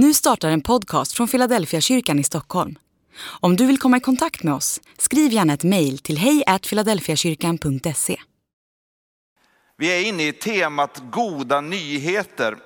[0.00, 2.78] Nu startar en podcast från Philadelphia kyrkan i Stockholm.
[3.20, 8.20] Om du vill komma i kontakt med oss, skriv gärna ett mejl till hejfiladelfiakyrkan.se.
[9.76, 12.56] Vi är inne i temat goda nyheter.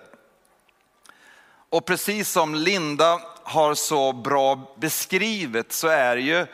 [1.69, 6.47] Och precis som Linda har så bra beskrivit så är ju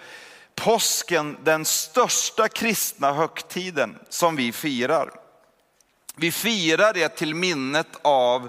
[0.54, 5.10] påsken den största kristna högtiden som vi firar.
[6.16, 8.48] Vi firar det till minnet av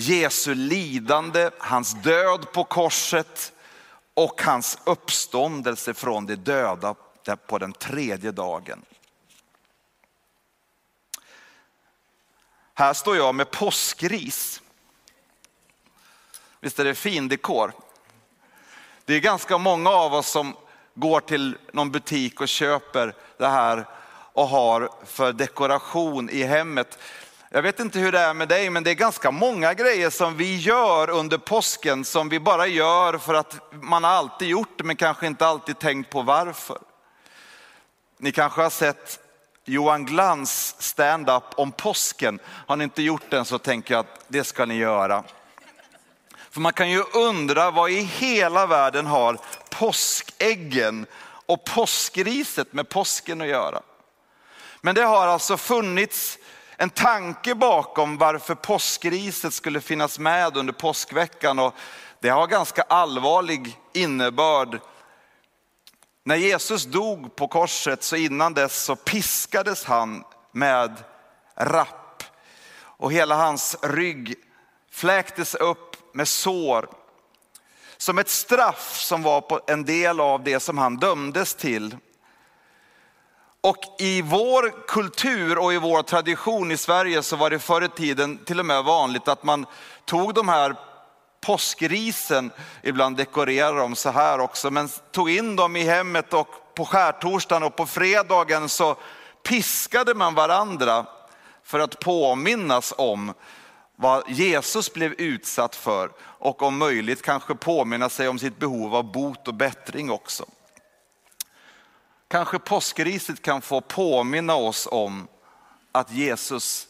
[0.00, 3.52] Jesu lidande, hans död på korset
[4.14, 6.94] och hans uppståndelse från de döda
[7.46, 8.84] på den tredje dagen.
[12.74, 14.62] Här står jag med påskris.
[16.60, 17.72] Visst är det fin dekor?
[19.04, 20.56] Det är ganska många av oss som
[20.94, 23.86] går till någon butik och köper det här
[24.32, 26.98] och har för dekoration i hemmet.
[27.50, 30.36] Jag vet inte hur det är med dig, men det är ganska många grejer som
[30.36, 34.84] vi gör under påsken som vi bara gör för att man har alltid gjort det,
[34.84, 36.78] men kanske inte alltid tänkt på varför.
[38.18, 39.18] Ni kanske har sett
[39.64, 42.38] Johan Glans stand-up om påsken.
[42.66, 45.24] Har ni inte gjort den så tänker jag att det ska ni göra.
[46.50, 49.38] För man kan ju undra vad i hela världen har
[49.70, 51.06] påskäggen
[51.46, 53.82] och påskriset med påsken att göra.
[54.80, 56.38] Men det har alltså funnits
[56.80, 61.74] en tanke bakom varför påskriset skulle finnas med under påskveckan och
[62.20, 64.80] det har ganska allvarlig innebörd.
[66.24, 71.04] När Jesus dog på korset så innan dess så piskades han med
[71.54, 72.22] rapp
[72.80, 74.34] och hela hans rygg
[74.90, 76.88] fläktes upp med sår.
[77.96, 81.96] Som ett straff som var på en del av det som han dömdes till.
[83.60, 87.88] Och i vår kultur och i vår tradition i Sverige så var det förr i
[87.88, 89.66] tiden till och med vanligt att man
[90.04, 90.76] tog de här
[91.40, 92.50] påskrisen,
[92.82, 97.62] ibland dekorerade de så här också, men tog in dem i hemmet och på skärtorsdagen
[97.62, 98.96] och på fredagen så
[99.48, 101.06] piskade man varandra
[101.64, 103.34] för att påminnas om
[103.96, 109.12] vad Jesus blev utsatt för och om möjligt kanske påminna sig om sitt behov av
[109.12, 110.44] bot och bättring också.
[112.28, 115.28] Kanske påskriset kan få påminna oss om
[115.92, 116.88] att Jesus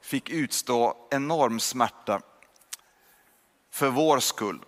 [0.00, 2.20] fick utstå enorm smärta
[3.70, 4.60] för vår skull.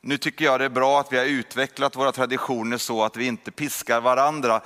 [0.00, 3.26] Nu tycker jag det är bra att vi har utvecklat våra traditioner så att vi
[3.26, 4.60] inte piskar varandra,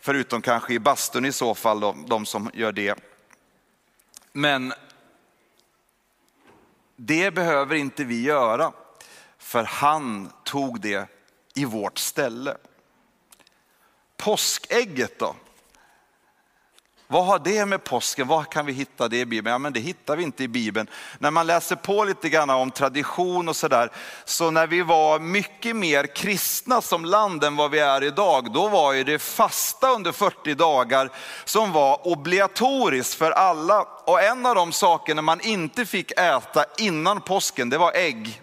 [0.00, 2.98] förutom kanske i bastun i så fall, de, de som gör det.
[4.32, 4.72] Men
[6.96, 8.72] det behöver inte vi göra,
[9.38, 11.08] för han tog det
[11.54, 12.56] i vårt ställe.
[14.18, 15.34] Påskägget då?
[17.10, 19.52] Vad har det med påsken, vad kan vi hitta det i Bibeln?
[19.52, 20.90] Ja, men det hittar vi inte i Bibeln.
[21.18, 23.92] När man läser på lite grann om tradition och sådär,
[24.24, 28.68] så när vi var mycket mer kristna som land än vad vi är idag, då
[28.68, 31.10] var ju det fasta under 40 dagar
[31.44, 33.82] som var obligatoriskt för alla.
[34.04, 38.42] Och en av de sakerna man inte fick äta innan påsken, det var ägg.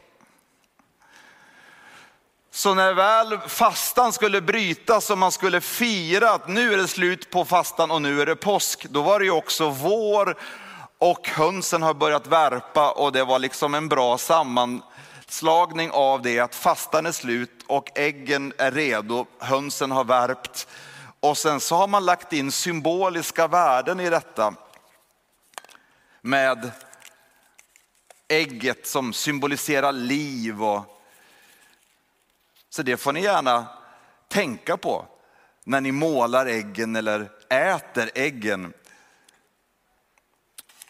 [2.55, 7.29] Så när väl fastan skulle brytas och man skulle fira att nu är det slut
[7.29, 10.37] på fastan och nu är det påsk, då var det ju också vår
[10.97, 16.55] och hönsen har börjat värpa och det var liksom en bra sammanslagning av det att
[16.55, 20.67] fastan är slut och äggen är redo, hönsen har värpt.
[21.19, 24.53] Och sen så har man lagt in symboliska värden i detta
[26.21, 26.71] med
[28.27, 30.94] ägget som symboliserar liv och
[32.75, 33.67] så det får ni gärna
[34.27, 35.07] tänka på
[35.63, 38.73] när ni målar äggen eller äter äggen.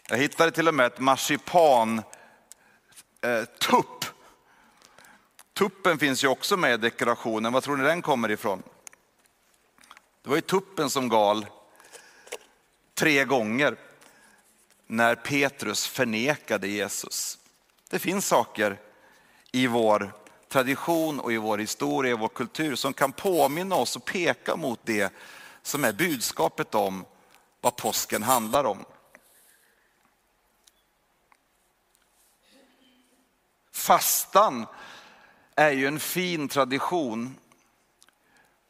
[0.08, 2.02] Jag hittade till och med ett marsipan
[3.20, 4.04] eh, tupp.
[5.52, 7.52] Tuppen finns ju också med i dekorationen.
[7.52, 8.62] Var tror ni den kommer ifrån?
[10.22, 11.46] Det var ju tuppen som gal
[12.94, 13.76] tre gånger
[14.86, 17.38] när Petrus förnekade Jesus.
[17.90, 18.80] Det finns saker
[19.52, 20.25] i vår
[20.56, 24.80] tradition och i vår historia, och vår kultur som kan påminna oss och peka mot
[24.82, 25.12] det
[25.62, 27.04] som är budskapet om
[27.60, 28.84] vad påsken handlar om.
[33.72, 34.66] Fastan
[35.54, 37.36] är ju en fin tradition.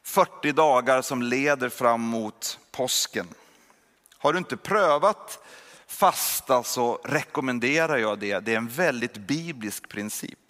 [0.03, 3.27] 40 dagar som leder fram mot påsken.
[4.17, 5.39] Har du inte prövat
[5.87, 8.39] fasta så rekommenderar jag det.
[8.39, 10.46] Det är en väldigt biblisk princip.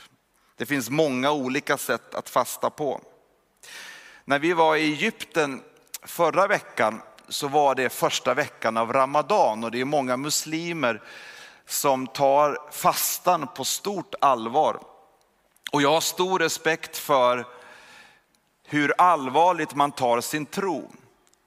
[0.58, 3.02] Det finns många olika sätt att fasta på.
[4.26, 5.62] När vi var i Egypten
[6.04, 11.02] förra veckan så var det första veckan av Ramadan och det är många muslimer
[11.66, 14.80] som tar fastan på stort allvar.
[15.72, 17.46] Och jag har stor respekt för
[18.66, 20.92] hur allvarligt man tar sin tro.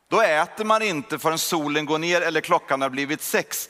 [0.09, 3.69] Då äter man inte förrän solen går ner eller klockan har blivit sex.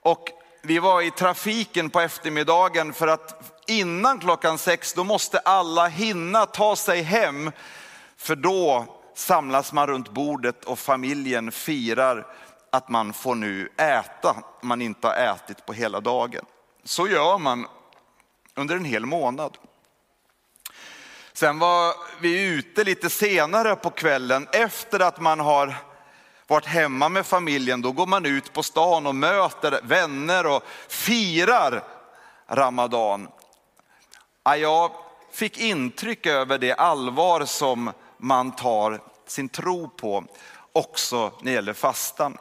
[0.00, 0.28] Och
[0.62, 6.46] vi var i trafiken på eftermiddagen för att innan klockan sex då måste alla hinna
[6.46, 7.52] ta sig hem.
[8.16, 12.26] För då samlas man runt bordet och familjen firar
[12.70, 16.44] att man får nu äta, man inte har ätit på hela dagen.
[16.84, 17.66] Så gör man
[18.54, 19.58] under en hel månad.
[21.32, 25.74] Sen var vi ute lite senare på kvällen efter att man har
[26.46, 27.82] varit hemma med familjen.
[27.82, 31.82] Då går man ut på stan och möter vänner och firar
[32.48, 33.28] Ramadan.
[34.54, 34.92] Jag
[35.30, 40.24] fick intryck över det allvar som man tar sin tro på
[40.72, 42.38] också när det gäller fastan.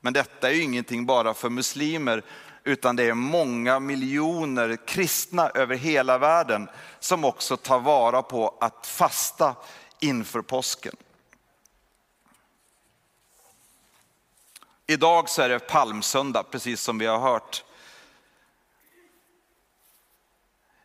[0.00, 2.22] Men detta är ju ingenting bara för muslimer,
[2.64, 6.68] utan det är många miljoner kristna över hela världen
[7.00, 9.54] som också tar vara på att fasta
[10.00, 10.96] inför påsken.
[14.86, 17.64] Idag så är det palmsöndag, precis som vi har hört.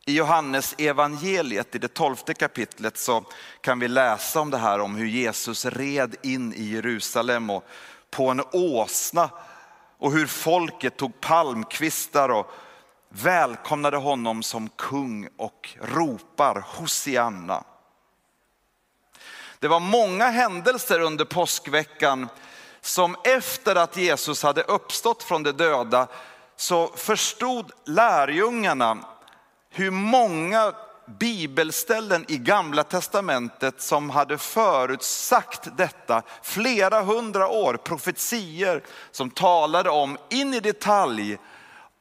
[0.06, 3.24] I Johannes evangeliet i det tolfte kapitlet så
[3.62, 7.66] kan vi läsa om det här om hur Jesus red in i Jerusalem och
[8.12, 9.30] på en åsna
[9.98, 12.52] och hur folket tog palmkvistar och
[13.10, 17.64] välkomnade honom som kung och ropar Hosianna.
[19.60, 22.30] Det var många händelser under påskveckan
[22.82, 26.08] som efter att Jesus hade uppstått från de döda
[26.56, 28.98] så förstod lärjungarna
[29.74, 30.74] hur många
[31.06, 40.18] bibelställen i gamla testamentet som hade förutsagt detta flera hundra år, profetier som talade om
[40.30, 41.38] in i detalj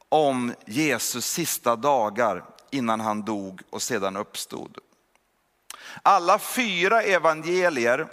[0.09, 4.77] om Jesus sista dagar innan han dog och sedan uppstod.
[6.01, 8.07] Alla fyra evangelier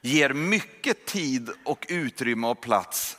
[0.00, 3.16] ger mycket tid och utrymme och plats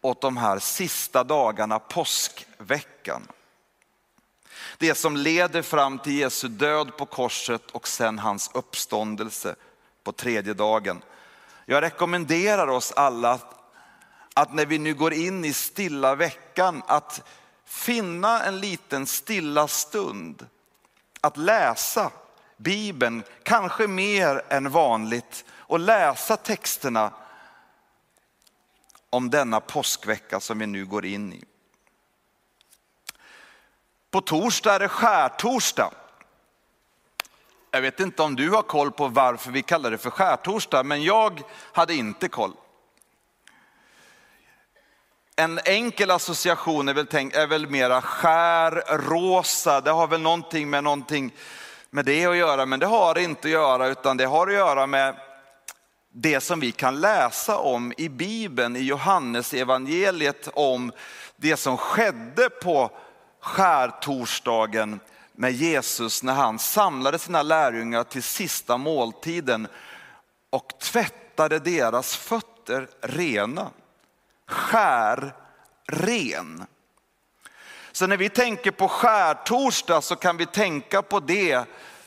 [0.00, 3.28] åt de här sista dagarna, påskveckan.
[4.78, 9.54] Det som leder fram till Jesu död på korset och sen hans uppståndelse
[10.04, 11.02] på tredje dagen.
[11.66, 13.38] Jag rekommenderar oss alla
[14.34, 17.22] att när vi nu går in i stilla veckan att
[17.64, 20.46] finna en liten stilla stund
[21.20, 22.10] att läsa
[22.56, 27.12] Bibeln, kanske mer än vanligt och läsa texterna
[29.10, 31.44] om denna påskvecka som vi nu går in i.
[34.10, 35.90] På torsdag är det skärtorsdag.
[37.70, 41.02] Jag vet inte om du har koll på varför vi kallar det för skärtorsdag, men
[41.02, 41.42] jag
[41.72, 42.52] hade inte koll.
[45.36, 50.84] En enkel association är väl, tänk, är väl mera skärrosa, det har väl någonting med
[50.84, 51.34] någonting
[51.90, 54.54] med det att göra, men det har det inte att göra, utan det har att
[54.54, 55.16] göra med
[56.12, 60.92] det som vi kan läsa om i Bibeln, i Johannes evangeliet om
[61.36, 62.90] det som skedde på
[63.46, 65.00] skärtorsdagen
[65.32, 69.68] med Jesus när han samlade sina lärjungar till sista måltiden
[70.50, 73.70] och tvättade deras fötter rena.
[74.46, 75.34] Skär
[75.86, 76.66] ren.
[77.92, 81.64] Så när vi tänker på skärtorsdag så kan vi tänka på det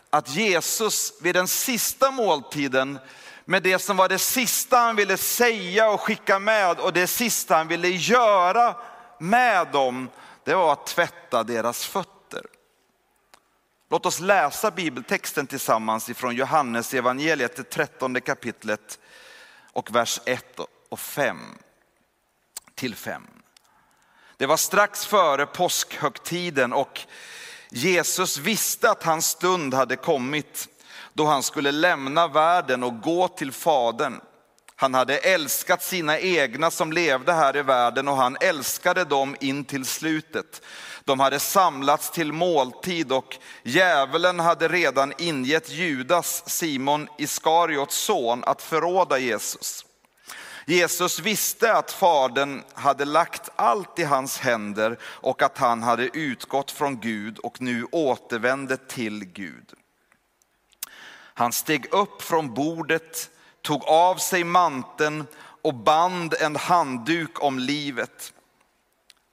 [0.10, 3.00] att Jesus vid den sista måltiden
[3.46, 7.56] med det som var det sista han ville säga och skicka med och det sista
[7.56, 8.76] han ville göra
[9.18, 10.10] med dem,
[10.44, 12.46] det var att tvätta deras fötter.
[13.90, 19.00] Låt oss läsa bibeltexten tillsammans ifrån Johannes evangeliet, det trettonde kapitlet
[19.74, 21.38] och vers 1 och 5
[22.76, 23.28] till 5.
[24.38, 27.00] Det var strax före påskhögtiden och
[27.70, 30.68] Jesus visste att hans stund hade kommit
[31.14, 34.22] då han skulle lämna världen och gå till Fadern.
[34.82, 39.66] Han hade älskat sina egna som levde här i världen och han älskade dem in
[39.66, 40.62] till slutet.
[41.04, 48.62] De hade samlats till måltid och djävulen hade redan ingett Judas, Simon Iskariots son, att
[48.62, 49.86] förråda Jesus.
[50.66, 56.72] Jesus visste att Fadern hade lagt allt i hans händer och att han hade utgått
[56.72, 59.74] från Gud och nu återvände till Gud.
[61.34, 63.30] Han steg upp från bordet,
[63.70, 65.28] tog av sig manteln
[65.62, 68.34] och band en handduk om livet.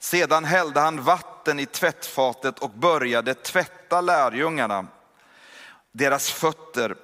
[0.00, 4.86] Sedan hällde han vatten i tvättfatet och började tvätta lärjungarna,
[5.92, 6.96] deras fötter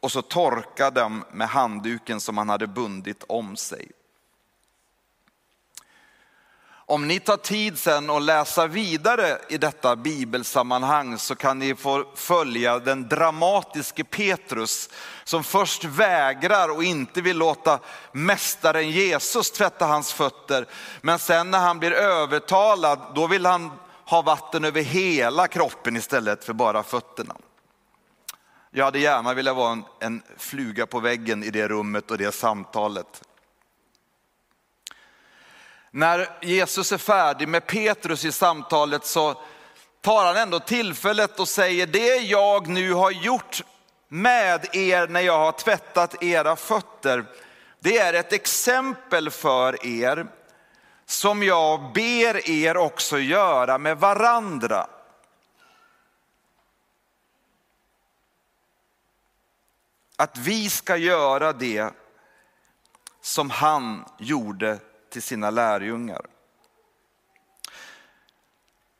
[0.00, 3.90] och så torkade de med handduken som han hade bundit om sig.
[6.90, 12.04] Om ni tar tid sen och läsa vidare i detta bibelsammanhang så kan ni få
[12.14, 14.88] följa den dramatiske Petrus
[15.24, 17.78] som först vägrar och inte vill låta
[18.12, 20.66] mästaren Jesus tvätta hans fötter.
[21.00, 23.70] Men sen när han blir övertalad, då vill han
[24.04, 27.36] ha vatten över hela kroppen istället för bara fötterna.
[28.70, 32.34] Jag hade gärna velat vara en, en fluga på väggen i det rummet och det
[32.34, 33.22] samtalet.
[35.90, 39.40] När Jesus är färdig med Petrus i samtalet så
[40.00, 43.62] tar han ändå tillfället och säger det jag nu har gjort
[44.08, 47.24] med er när jag har tvättat era fötter.
[47.80, 50.26] Det är ett exempel för er
[51.06, 54.86] som jag ber er också göra med varandra.
[60.16, 61.92] Att vi ska göra det
[63.20, 64.78] som han gjorde
[65.10, 66.26] till sina lärjungar.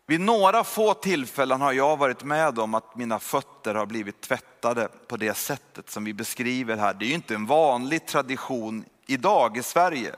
[0.07, 4.89] Vid några få tillfällen har jag varit med om att mina fötter har blivit tvättade
[5.07, 6.95] på det sättet som vi beskriver här.
[6.95, 10.15] Det är ju inte en vanlig tradition idag i Sverige.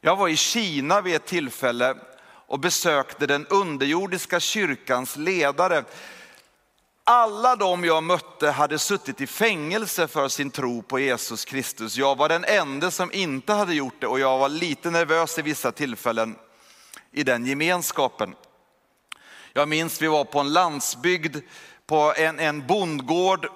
[0.00, 5.84] Jag var i Kina vid ett tillfälle och besökte den underjordiska kyrkans ledare.
[7.12, 11.96] Alla de jag mötte hade suttit i fängelse för sin tro på Jesus Kristus.
[11.96, 15.42] Jag var den enda som inte hade gjort det och jag var lite nervös i
[15.42, 16.36] vissa tillfällen
[17.12, 18.34] i den gemenskapen.
[19.52, 21.36] Jag minns vi var på en landsbygd
[21.86, 23.48] på en, en bondgård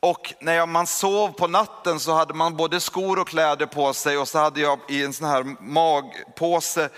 [0.00, 4.18] och när man sov på natten så hade man både skor och kläder på sig
[4.18, 6.88] och så hade jag i en sån här magpåse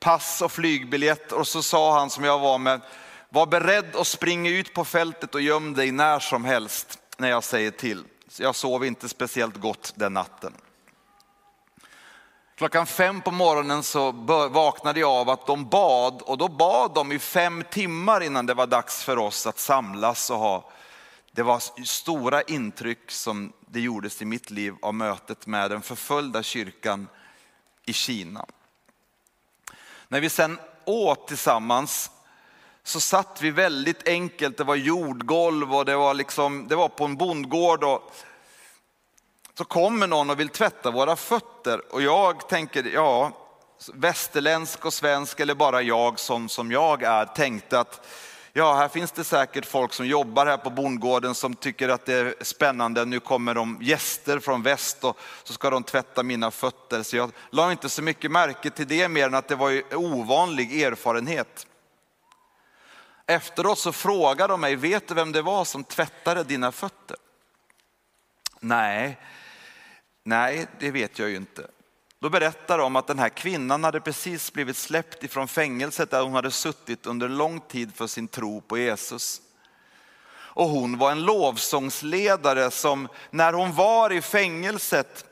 [0.00, 2.80] pass och flygbiljett och så sa han som jag var med,
[3.34, 7.44] var beredd att springa ut på fältet och göm dig när som helst när jag
[7.44, 8.04] säger till.
[8.28, 10.52] Så jag sov inte speciellt gott den natten.
[12.56, 14.12] Klockan fem på morgonen så
[14.48, 18.54] vaknade jag av att de bad och då bad de i fem timmar innan det
[18.54, 20.70] var dags för oss att samlas och ha.
[21.32, 26.42] Det var stora intryck som det gjordes i mitt liv av mötet med den förföljda
[26.42, 27.08] kyrkan
[27.86, 28.46] i Kina.
[30.08, 32.10] När vi sen åt tillsammans
[32.84, 37.04] så satt vi väldigt enkelt, det var jordgolv och det var, liksom, det var på
[37.04, 37.84] en bondgård.
[37.84, 38.12] Och
[39.58, 43.32] så kommer någon och vill tvätta våra fötter och jag tänker, ja,
[43.94, 48.06] västerländsk och svensk eller bara jag som, som jag är tänkte att
[48.52, 52.14] ja, här finns det säkert folk som jobbar här på bondgården som tycker att det
[52.14, 53.04] är spännande.
[53.04, 57.02] Nu kommer de gäster från väst och så ska de tvätta mina fötter.
[57.02, 59.82] Så jag la inte så mycket märke till det mer än att det var en
[59.92, 61.66] ovanlig erfarenhet.
[63.26, 67.16] Efteråt så frågade de mig, vet du vem det var som tvättade dina fötter?
[68.60, 69.18] Nej,
[70.24, 71.66] nej det vet jag ju inte.
[72.18, 76.34] Då berättar de att den här kvinnan hade precis blivit släppt ifrån fängelset där hon
[76.34, 79.40] hade suttit under lång tid för sin tro på Jesus.
[80.54, 85.24] Och hon var en lovsångsledare som när hon var i fängelset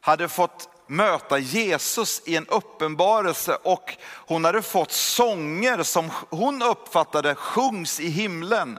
[0.00, 3.96] hade fått möta Jesus i en uppenbarelse och
[4.26, 8.78] hon hade fått sånger som hon uppfattade sjungs i himlen.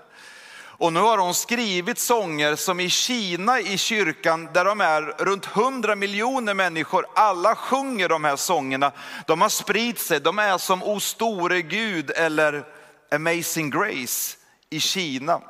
[0.83, 5.45] Och nu har hon skrivit sånger som i Kina i kyrkan där de är runt
[5.55, 8.91] 100 miljoner människor, alla sjunger de här sångerna.
[9.27, 12.65] De har spritt sig, de är som O store Gud eller
[13.11, 14.37] Amazing Grace
[14.69, 15.41] i Kina.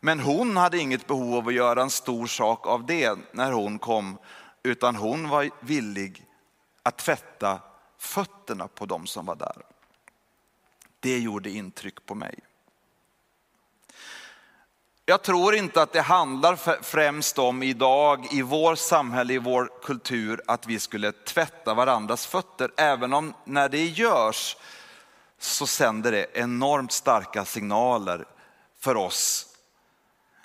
[0.00, 3.78] Men hon hade inget behov av att göra en stor sak av det när hon
[3.78, 4.18] kom,
[4.64, 6.26] utan hon var villig
[6.82, 7.60] att tvätta
[7.98, 9.62] fötterna på dem som var där.
[11.00, 12.38] Det gjorde intryck på mig.
[15.06, 20.42] Jag tror inte att det handlar främst om idag i vår samhälle, i vår kultur,
[20.46, 22.70] att vi skulle tvätta varandras fötter.
[22.76, 24.56] Även om när det görs
[25.38, 28.24] så sänder det enormt starka signaler
[28.78, 29.46] för oss.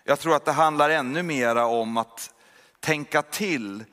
[0.04, 2.34] Jag tror att det handlar ännu mera om att
[2.80, 3.86] tänka till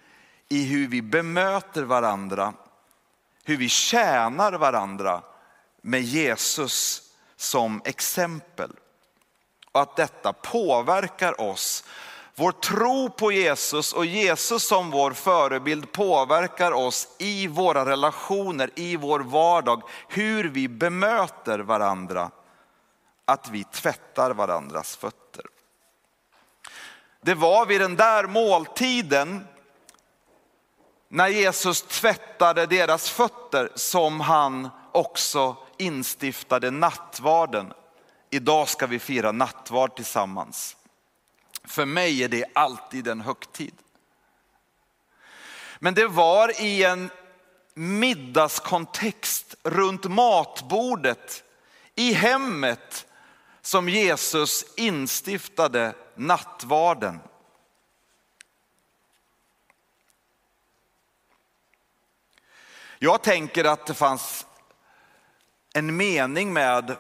[0.49, 2.55] i hur vi bemöter varandra,
[3.45, 5.23] hur vi tjänar varandra
[5.83, 7.03] med Jesus
[7.37, 8.71] som exempel
[9.73, 11.85] och att detta påverkar oss.
[12.35, 18.97] Vår tro på Jesus och Jesus som vår förebild påverkar oss i våra relationer, i
[18.97, 22.31] vår vardag, hur vi bemöter varandra.
[23.25, 25.45] Att vi tvättar varandras fötter.
[27.21, 29.47] Det var vid den där måltiden
[31.09, 37.73] när Jesus tvättade deras fötter som han också instiftade nattvarden
[38.31, 40.77] idag ska vi fira nattvard tillsammans.
[41.65, 43.75] För mig är det alltid en högtid.
[45.79, 47.11] Men det var i en
[47.75, 51.45] middagskontext runt matbordet
[51.95, 53.07] i hemmet
[53.63, 57.21] som Jesus instiftade nattvarden.
[62.99, 64.47] Jag tänker att det fanns
[65.75, 66.97] en mening med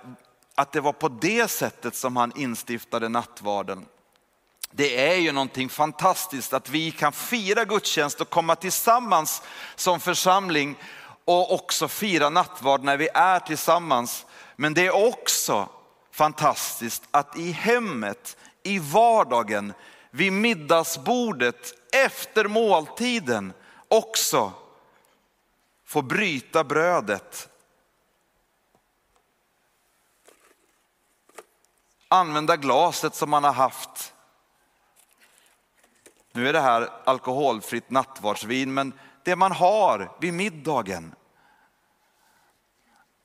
[0.54, 3.86] att det var på det sättet som han instiftade nattvarden.
[4.70, 9.42] Det är ju någonting fantastiskt att vi kan fira gudstjänst och komma tillsammans
[9.76, 10.76] som församling
[11.24, 14.26] och också fira nattvard när vi är tillsammans.
[14.56, 15.68] Men det är också
[16.12, 19.72] fantastiskt att i hemmet, i vardagen,
[20.10, 23.52] vid middagsbordet, efter måltiden
[23.88, 24.52] också
[25.86, 27.48] få bryta brödet.
[32.08, 34.14] Använda glaset som man har haft.
[36.32, 41.14] Nu är det här alkoholfritt nattvardsvin, men det man har vid middagen.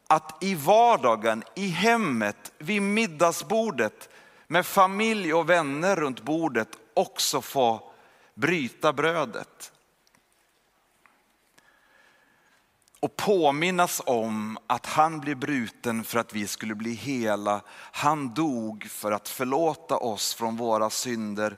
[0.08, 4.10] Att i vardagen, i hemmet, vid middagsbordet
[4.48, 7.92] med familj och vänner runt bordet också få
[8.34, 9.72] bryta brödet.
[13.02, 17.62] Och påminnas om att han blev bruten för att vi skulle bli hela.
[17.92, 21.58] Han dog för att förlåta oss från våra synder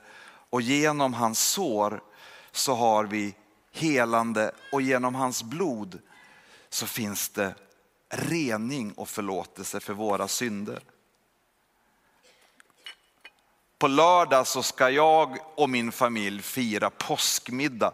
[0.50, 2.02] och genom hans sår
[2.52, 3.34] så har vi
[3.72, 5.98] helande och genom hans blod
[6.68, 7.54] så finns det
[8.08, 10.82] rening och förlåtelse för våra synder.
[13.78, 17.92] På lördag så ska jag och min familj fira påskmiddag.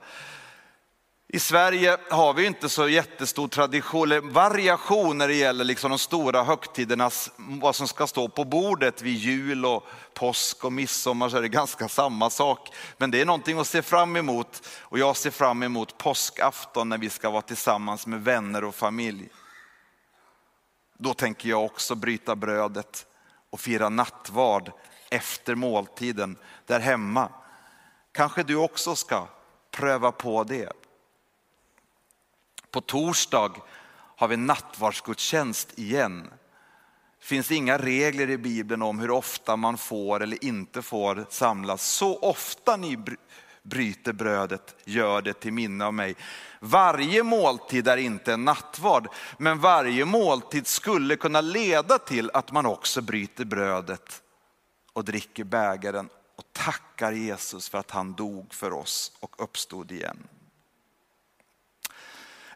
[1.33, 5.99] I Sverige har vi inte så jättestor tradition, eller variation när det gäller liksom de
[5.99, 11.37] stora högtidernas, vad som ska stå på bordet vid jul och påsk och midsommar så
[11.37, 12.69] är det ganska samma sak.
[12.97, 16.99] Men det är någonting att se fram emot och jag ser fram emot påskafton när
[16.99, 19.29] vi ska vara tillsammans med vänner och familj.
[20.99, 23.07] Då tänker jag också bryta brödet
[23.51, 24.73] och fira nattvard
[25.11, 27.29] efter måltiden där hemma.
[28.13, 29.27] Kanske du också ska
[29.71, 30.73] pröva på det.
[32.71, 33.53] På torsdag
[34.17, 36.31] har vi nattvardsgudstjänst igen.
[37.21, 41.83] Det finns inga regler i Bibeln om hur ofta man får eller inte får samlas.
[41.83, 42.99] Så ofta ni
[43.63, 46.17] bryter brödet, gör det till minne av mig.
[46.61, 52.67] Varje måltid är inte en nattvard, men varje måltid skulle kunna leda till att man
[52.67, 54.23] också bryter brödet
[54.93, 60.29] och dricker bägaren och tackar Jesus för att han dog för oss och uppstod igen.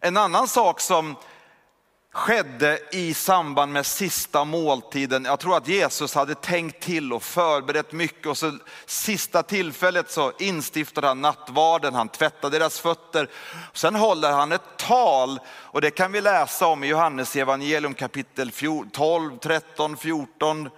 [0.07, 1.17] En annan sak som
[2.13, 5.25] skedde i samband med sista måltiden.
[5.25, 10.33] Jag tror att Jesus hade tänkt till och förberett mycket och så sista tillfället så
[10.39, 13.29] instiftade han nattvarden, han tvättade deras fötter.
[13.73, 18.51] Sen håller han ett tal och det kan vi läsa om i Johannes evangelium kapitel
[18.93, 20.71] 12, 13, 14,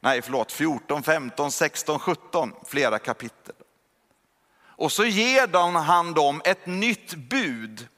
[0.00, 3.54] nej förlåt 14, 15, 16, 17, flera kapitel.
[4.60, 7.88] Och så ger han dem ett nytt bud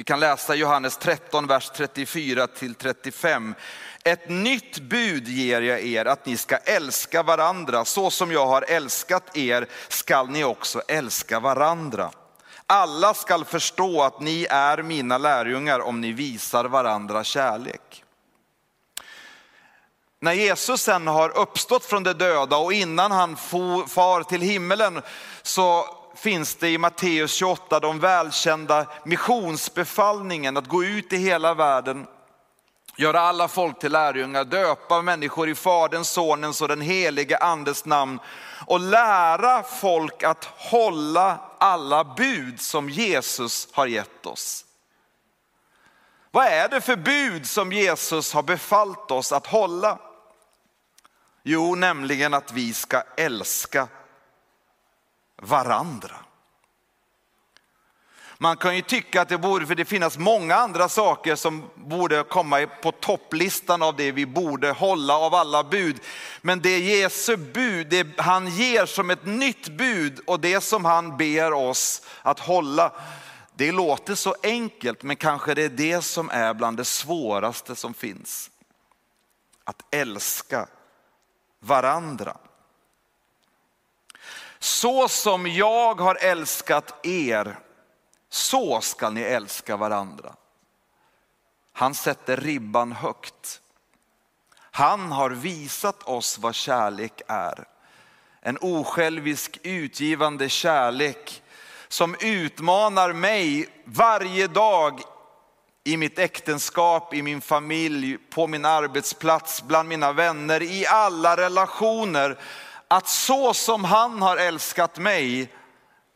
[0.00, 3.54] vi kan läsa Johannes 13, vers 34 till 35.
[4.04, 7.84] Ett nytt bud ger jag er, att ni ska älska varandra.
[7.84, 12.10] Så som jag har älskat er skall ni också älska varandra.
[12.66, 18.04] Alla skall förstå att ni är mina lärjungar om ni visar varandra kärlek.
[20.20, 25.02] När Jesus sen har uppstått från de döda och innan han far till himmelen
[25.42, 32.06] så finns det i Matteus 28 de välkända missionsbefallningen att gå ut i hela världen,
[32.96, 38.18] göra alla folk till lärjungar, döpa människor i Faderns, Sonens och den helige Andes namn
[38.66, 44.64] och lära folk att hålla alla bud som Jesus har gett oss.
[46.30, 49.98] Vad är det för bud som Jesus har befallt oss att hålla?
[51.42, 53.88] Jo, nämligen att vi ska älska
[55.40, 56.16] varandra.
[58.42, 62.22] Man kan ju tycka att det borde för det finnas många andra saker som borde
[62.22, 66.00] komma på topplistan av det vi borde hålla av alla bud.
[66.42, 71.16] Men det Jesu bud, det han ger som ett nytt bud och det som han
[71.16, 72.92] ber oss att hålla.
[73.54, 77.94] Det låter så enkelt men kanske det är det som är bland det svåraste som
[77.94, 78.50] finns.
[79.64, 80.66] Att älska
[81.58, 82.36] varandra.
[84.60, 87.58] Så som jag har älskat er,
[88.30, 90.34] så ska ni älska varandra.
[91.72, 93.60] Han sätter ribban högt.
[94.70, 97.64] Han har visat oss vad kärlek är.
[98.40, 101.42] En osjälvisk utgivande kärlek
[101.88, 105.00] som utmanar mig varje dag
[105.84, 112.38] i mitt äktenskap, i min familj, på min arbetsplats, bland mina vänner, i alla relationer.
[112.92, 115.54] Att så som han har älskat mig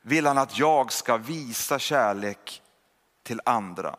[0.03, 2.63] vill han att jag ska visa kärlek
[3.23, 3.97] till andra.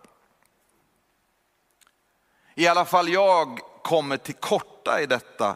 [2.55, 5.55] I alla fall jag kommer till korta i detta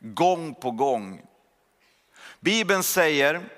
[0.00, 1.22] gång på gång.
[2.40, 3.48] Bibeln säger,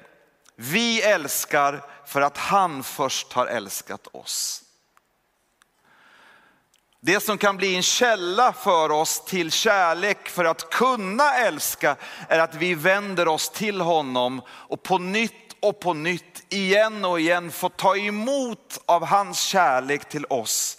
[0.57, 4.66] vi älskar för att han först har älskat oss.
[7.01, 11.97] Det som kan bli en källa för oss till kärlek för att kunna älska
[12.29, 17.21] är att vi vänder oss till honom och på nytt och på nytt, igen och
[17.21, 20.79] igen får ta emot av hans kärlek till oss.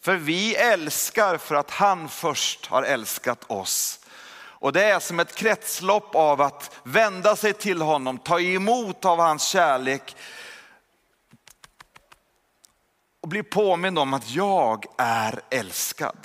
[0.00, 3.98] För vi älskar för att han först har älskat oss.
[4.62, 9.18] Och det är som ett kretslopp av att vända sig till honom, ta emot av
[9.18, 10.16] hans kärlek
[13.22, 16.16] och blir påmind om att jag är älskad.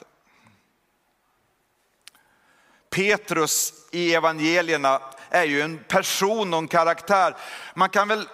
[2.89, 7.35] Petrus i evangelierna är ju en person och en karaktär.
[7.73, 8.27] Man kan väl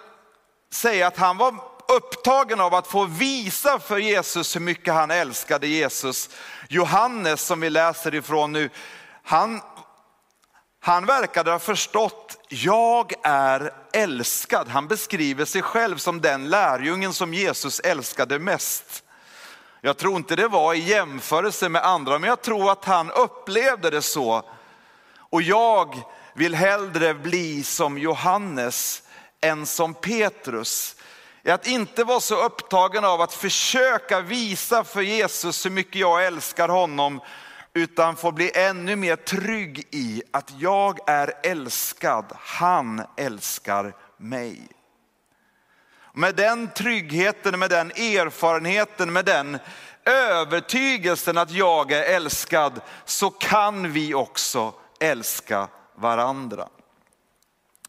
[0.72, 1.56] säga att han var
[1.88, 6.30] upptagen av att få visa för Jesus hur mycket han älskade Jesus.
[6.70, 8.70] Johannes som vi läser ifrån nu,
[9.24, 9.62] han
[10.86, 14.68] han verkade ha förstått, jag är älskad.
[14.68, 19.04] Han beskriver sig själv som den lärjungen som Jesus älskade mest.
[19.82, 23.90] Jag tror inte det var i jämförelse med andra, men jag tror att han upplevde
[23.90, 24.44] det så.
[25.18, 26.02] Och jag
[26.34, 29.04] vill hellre bli som Johannes
[29.42, 30.96] än som Petrus.
[31.46, 36.70] Att inte vara så upptagen av att försöka visa för Jesus hur mycket jag älskar
[36.70, 37.22] honom,
[37.74, 44.68] utan får bli ännu mer trygg i att jag är älskad, han älskar mig.
[46.14, 49.60] Med den tryggheten, med den erfarenheten, med den
[50.06, 56.70] övertygelsen att jag är älskad så kan vi också älska varandra.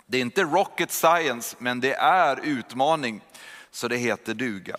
[0.06, 3.20] Det är inte rocket science, men det är utmaning,
[3.70, 4.76] så det heter duga.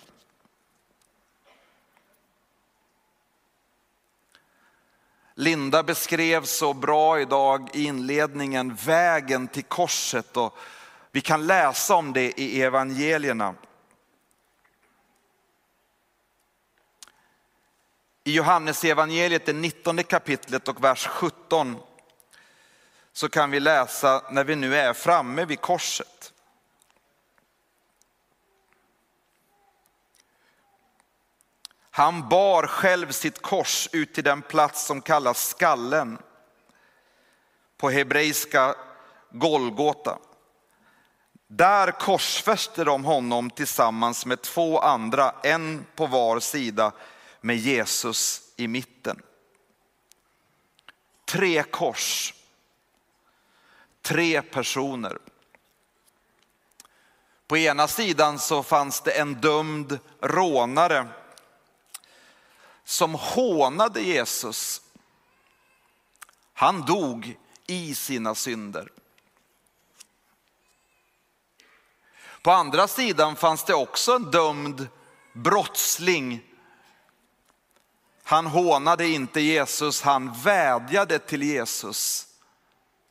[5.38, 10.58] Linda beskrev så bra idag i inledningen vägen till korset och
[11.10, 13.54] vi kan läsa om det i evangelierna.
[18.24, 21.76] I Johannes evangeliet, det 19 kapitlet och vers 17
[23.12, 26.15] så kan vi läsa när vi nu är framme vid korset.
[31.96, 36.18] Han bar själv sitt kors ut till den plats som kallas skallen.
[37.76, 38.74] På hebreiska
[39.30, 40.18] Golgota.
[41.46, 46.92] Där korsfäste de honom tillsammans med två andra, en på var sida
[47.40, 49.22] med Jesus i mitten.
[51.24, 52.34] Tre kors,
[54.02, 55.18] tre personer.
[57.46, 61.06] På ena sidan så fanns det en dömd rånare
[62.88, 64.82] som hånade Jesus,
[66.52, 68.92] han dog i sina synder.
[72.42, 74.88] På andra sidan fanns det också en dömd
[75.32, 76.42] brottsling.
[78.22, 82.26] Han hånade inte Jesus, han vädjade till Jesus.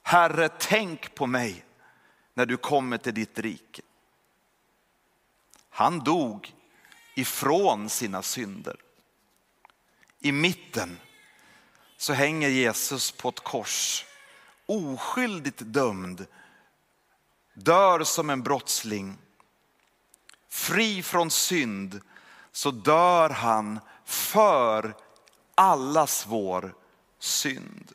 [0.04, 1.66] Herre, tänk på mig
[2.34, 3.82] när du kommer till ditt rike.
[5.70, 6.54] Han dog
[7.16, 8.85] ifrån sina synder.
[10.20, 11.00] I mitten
[11.98, 14.06] så hänger Jesus på ett kors,
[14.66, 16.26] oskyldigt dömd,
[17.54, 19.18] dör som en brottsling.
[20.50, 22.02] Fri från synd
[22.52, 24.96] så dör han för
[25.56, 26.76] allas vår
[27.20, 27.92] synd.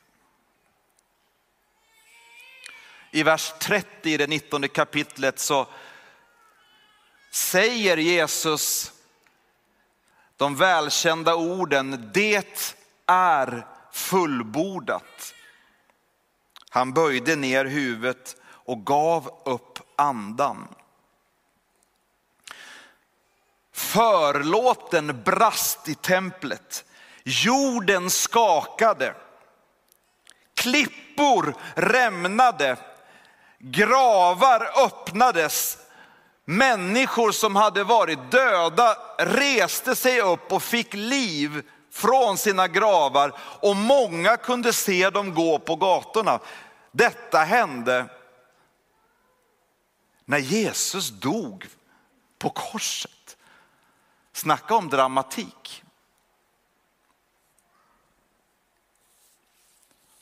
[3.10, 5.66] I vers 30 i det 19 kapitlet så
[7.30, 8.92] säger Jesus
[10.40, 12.74] de välkända orden, det
[13.06, 15.34] är fullbordat.
[16.70, 20.68] Han böjde ner huvudet och gav upp andan.
[23.72, 26.84] Förlåten brast i templet.
[27.24, 29.14] Jorden skakade.
[30.54, 32.76] Klippor rämnade.
[33.58, 35.78] Gravar öppnades
[36.50, 43.76] Människor som hade varit döda reste sig upp och fick liv från sina gravar och
[43.76, 46.40] många kunde se dem gå på gatorna.
[46.92, 48.06] Detta hände
[50.24, 51.68] när Jesus dog
[52.38, 53.36] på korset.
[54.32, 55.82] Snacka om dramatik.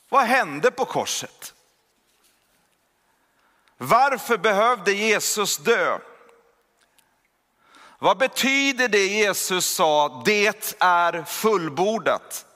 [0.08, 1.54] Vad hände på korset?
[3.76, 5.98] Varför behövde Jesus dö?
[7.98, 12.46] Vad betyder det Jesus sa, det är fullbordat?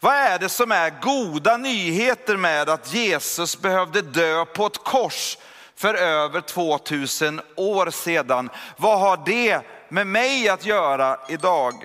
[0.00, 5.38] Vad är det som är goda nyheter med att Jesus behövde dö på ett kors
[5.74, 8.50] för över 2000 år sedan?
[8.76, 11.84] Vad har det med mig att göra idag?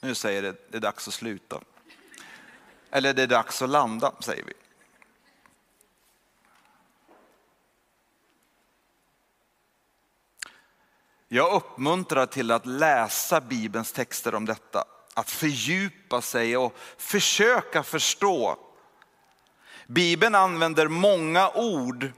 [0.00, 1.60] Nu säger det, det är dags att sluta.
[2.90, 4.52] Eller det är dags att landa, säger vi.
[11.34, 18.56] Jag uppmuntrar till att läsa Bibelns texter om detta, att fördjupa sig och försöka förstå.
[19.86, 22.12] Bibeln använder många ord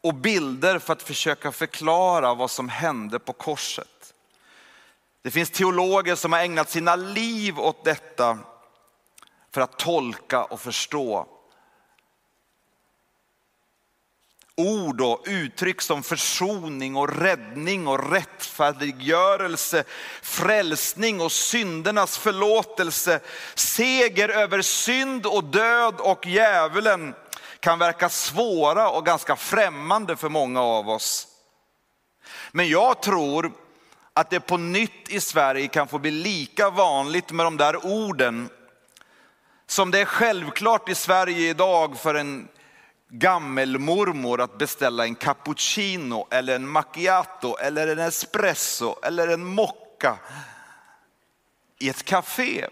[0.00, 4.14] och bilder för att försöka förklara vad som hände på korset.
[5.22, 8.38] Det finns teologer som har ägnat sina liv åt detta
[9.50, 11.26] för att tolka och förstå
[14.58, 19.84] ord och uttryck som försoning och räddning och rättfärdiggörelse,
[20.22, 23.20] frälsning och syndernas förlåtelse,
[23.54, 27.14] seger över synd och död och djävulen
[27.60, 31.28] kan verka svåra och ganska främmande för många av oss.
[32.52, 33.52] Men jag tror
[34.12, 38.48] att det på nytt i Sverige kan få bli lika vanligt med de där orden
[39.66, 42.48] som det är självklart i Sverige idag för en
[43.08, 50.18] gammelmormor att beställa en cappuccino eller en macchiato eller en espresso eller en mocka
[51.78, 52.66] i ett café.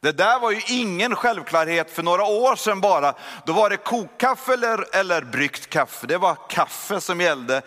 [0.00, 3.14] Det där var ju ingen självklarhet för några år sedan bara.
[3.46, 6.06] Då var det kokkaffe eller, eller bryggt kaffe.
[6.06, 7.62] Det var kaffe som gällde.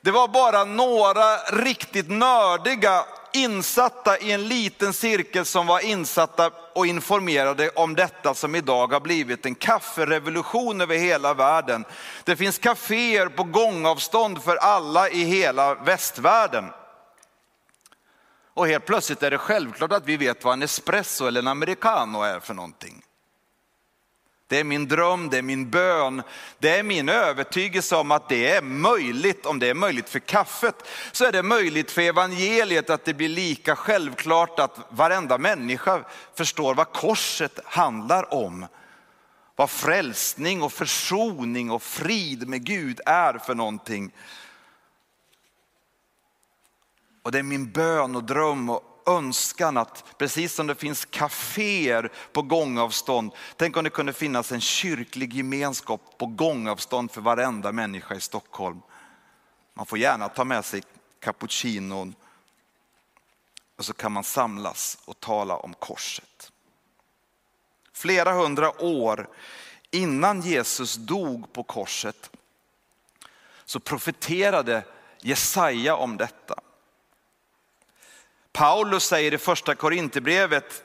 [0.00, 6.86] Det var bara några riktigt nördiga insatta i en liten cirkel som var insatta och
[6.86, 11.84] informerade om detta som idag har blivit en kafferevolution över hela världen.
[12.24, 16.64] Det finns kaféer på gångavstånd för alla i hela västvärlden.
[18.54, 22.22] Och helt plötsligt är det självklart att vi vet vad en espresso eller en americano
[22.22, 23.02] är för någonting.
[24.48, 26.22] Det är min dröm, det är min bön,
[26.58, 29.46] det är min övertygelse om att det är möjligt.
[29.46, 33.28] Om det är möjligt för kaffet så är det möjligt för evangeliet att det blir
[33.28, 36.04] lika självklart att varenda människa
[36.34, 38.66] förstår vad korset handlar om.
[39.56, 44.12] Vad frälsning och försoning och frid med Gud är för någonting.
[47.22, 52.12] Och det är min bön och dröm och önskan att precis som det finns kaféer
[52.32, 58.14] på gångavstånd, tänk om det kunde finnas en kyrklig gemenskap på gångavstånd för varenda människa
[58.14, 58.80] i Stockholm.
[59.74, 60.82] Man får gärna ta med sig
[61.20, 62.14] cappuccinon
[63.76, 66.52] och så kan man samlas och tala om korset.
[67.92, 69.28] Flera hundra år
[69.90, 72.30] innan Jesus dog på korset
[73.64, 74.84] så profeterade
[75.20, 76.54] Jesaja om detta.
[78.56, 80.82] Paulus säger i första Korinthierbrevet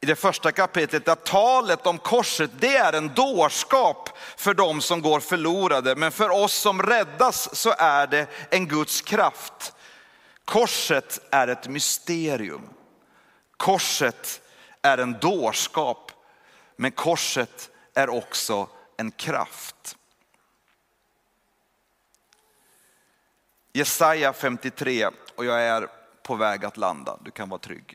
[0.00, 5.02] i det första kapitlet att talet om korset det är en dårskap för dem som
[5.02, 5.96] går förlorade.
[5.96, 9.74] Men för oss som räddas så är det en Guds kraft.
[10.44, 12.68] Korset är ett mysterium.
[13.56, 14.40] Korset
[14.82, 16.12] är en dårskap.
[16.76, 19.96] Men korset är också en kraft.
[23.72, 25.95] Jesaja 53 och jag är
[26.26, 27.18] på väg att landa.
[27.22, 27.94] Du kan vara trygg.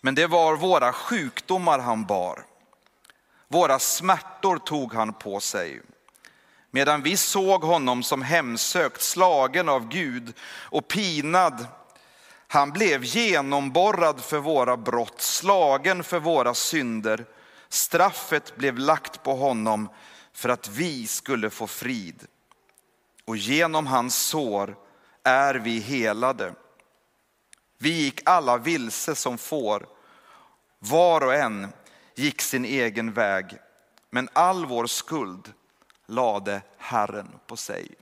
[0.00, 2.44] Men det var våra sjukdomar han bar.
[3.48, 5.82] Våra smärtor tog han på sig.
[6.70, 11.66] Medan vi såg honom som hemsökt, slagen av Gud och pinad.
[12.48, 17.24] Han blev genomborrad för våra brott, slagen för våra synder.
[17.68, 19.88] Straffet blev lagt på honom
[20.32, 22.26] för att vi skulle få frid
[23.30, 24.76] och genom hans sår
[25.22, 26.54] är vi helade.
[27.78, 29.88] Vi gick alla vilse som får,
[30.78, 31.72] var och en
[32.14, 33.58] gick sin egen väg,
[34.10, 35.52] men all vår skuld
[36.06, 37.94] lade Herren på sig.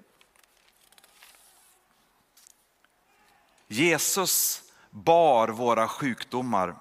[3.66, 6.76] Jesus bar våra sjukdomar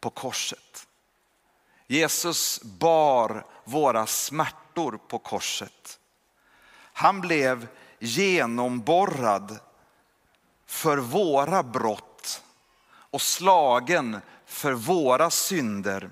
[0.00, 0.86] på korset.
[1.86, 6.00] Jesus bar våra smärtor på korset.
[6.96, 9.58] Han blev genomborrad
[10.66, 12.42] för våra brott
[12.86, 16.10] och slagen för våra synder.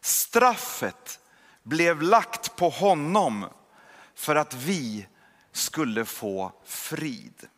[0.00, 1.20] Straffet
[1.62, 3.46] blev lagt på honom
[4.14, 5.06] för att vi
[5.52, 7.48] skulle få frid.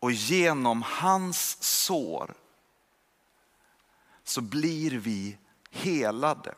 [0.00, 2.34] Och genom hans sår
[4.24, 5.38] så blir vi
[5.70, 6.54] helade.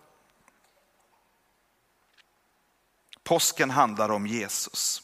[3.30, 5.02] Påsken handlar om Jesus.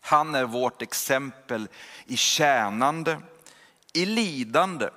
[0.00, 1.68] Han är vårt exempel
[2.06, 3.20] i tjänande,
[3.92, 4.88] i lidande.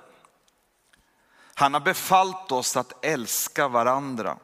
[1.54, 4.38] Han har befallt oss att älska varandra.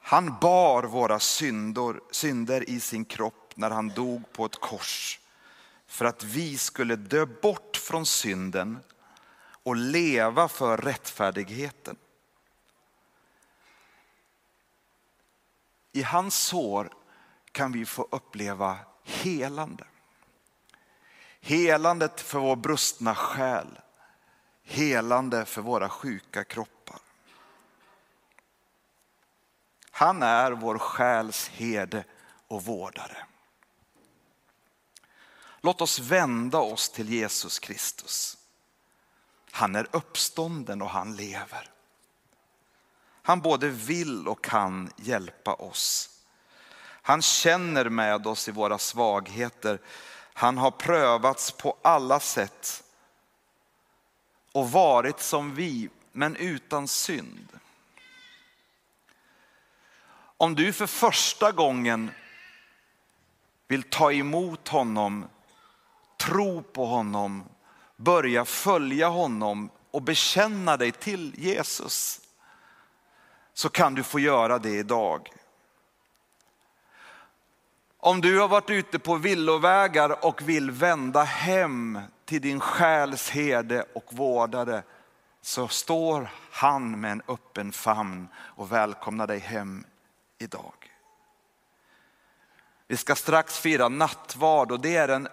[0.00, 5.20] Han bar våra syndor, synder i sin kropp när han dog på ett kors
[5.86, 8.78] för att vi skulle dö bort från synden
[9.62, 11.96] och leva för rättfärdigheten.
[15.92, 16.92] I hans sår
[17.52, 19.84] kan vi få uppleva helande.
[21.40, 23.80] Helandet för vår brustna själ,
[24.62, 26.98] helande för våra sjuka kroppar.
[29.90, 32.04] Han är vår själs herde
[32.48, 33.26] och vårdare.
[35.60, 38.36] Låt oss vända oss till Jesus Kristus.
[39.50, 41.70] Han är uppstånden och han lever.
[43.22, 46.10] Han både vill och kan hjälpa oss.
[47.02, 49.78] Han känner med oss i våra svagheter.
[50.32, 52.84] Han har prövats på alla sätt
[54.52, 57.48] och varit som vi, men utan synd.
[60.36, 62.10] Om du för första gången
[63.68, 65.28] vill ta emot honom,
[66.16, 67.44] tro på honom,
[67.96, 72.20] börja följa honom och bekänna dig till Jesus
[73.54, 75.32] så kan du få göra det idag.
[77.98, 83.84] Om du har varit ute på villovägar och vill vända hem till din själs herde
[83.94, 84.82] och vårdare
[85.42, 89.84] så står han med en öppen famn och välkomnar dig hem
[90.38, 90.74] idag.
[92.86, 95.28] Vi ska strax fira nattvard och det är en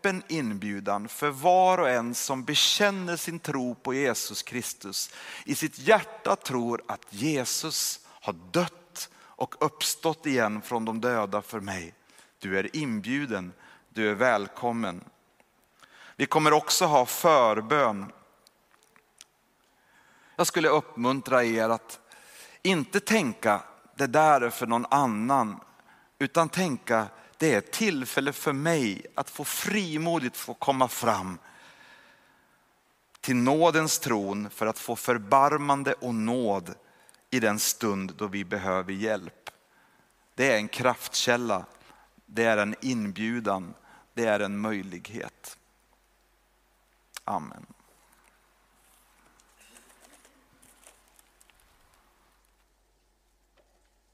[0.00, 5.14] öppen inbjudan för var och en som bekänner sin tro på Jesus Kristus.
[5.44, 11.60] I sitt hjärta tror att Jesus har dött och uppstått igen från de döda för
[11.60, 11.94] mig.
[12.38, 13.52] Du är inbjuden,
[13.88, 15.04] du är välkommen.
[16.16, 18.12] Vi kommer också ha förbön.
[20.36, 22.00] Jag skulle uppmuntra er att
[22.62, 23.62] inte tänka
[23.96, 25.60] det där är för någon annan,
[26.18, 27.06] utan tänka
[27.40, 31.38] det är ett tillfälle för mig att få frimodigt få komma fram
[33.20, 36.74] till nådens tron för att få förbarmande och nåd
[37.30, 39.50] i den stund då vi behöver hjälp.
[40.34, 41.64] Det är en kraftkälla
[42.32, 43.74] det är en inbjudan,
[44.14, 45.58] det är en möjlighet.
[47.24, 47.66] Amen.